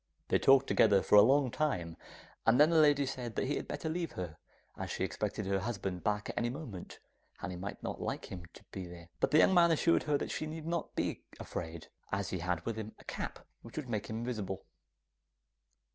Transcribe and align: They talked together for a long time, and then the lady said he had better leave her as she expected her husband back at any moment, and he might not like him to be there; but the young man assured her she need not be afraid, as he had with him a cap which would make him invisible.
They 0.29 0.39
talked 0.39 0.65
together 0.65 1.03
for 1.03 1.13
a 1.13 1.21
long 1.21 1.51
time, 1.51 1.95
and 2.47 2.59
then 2.59 2.71
the 2.71 2.77
lady 2.81 3.05
said 3.05 3.37
he 3.37 3.55
had 3.57 3.67
better 3.67 3.87
leave 3.87 4.13
her 4.13 4.39
as 4.75 4.89
she 4.89 5.03
expected 5.03 5.45
her 5.45 5.59
husband 5.59 6.03
back 6.03 6.27
at 6.29 6.37
any 6.39 6.49
moment, 6.49 6.97
and 7.39 7.51
he 7.51 7.55
might 7.55 7.83
not 7.83 8.01
like 8.01 8.31
him 8.31 8.47
to 8.55 8.63
be 8.71 8.87
there; 8.87 9.09
but 9.19 9.29
the 9.29 9.37
young 9.37 9.53
man 9.53 9.69
assured 9.69 10.01
her 10.05 10.17
she 10.27 10.47
need 10.47 10.65
not 10.65 10.95
be 10.95 11.21
afraid, 11.39 11.89
as 12.11 12.31
he 12.31 12.39
had 12.39 12.65
with 12.65 12.77
him 12.77 12.93
a 12.97 13.03
cap 13.03 13.45
which 13.61 13.77
would 13.77 13.89
make 13.89 14.07
him 14.07 14.17
invisible. 14.17 14.65